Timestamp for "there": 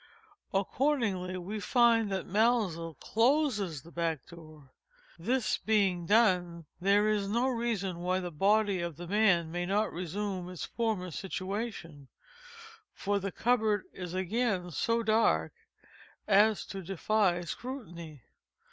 6.79-7.07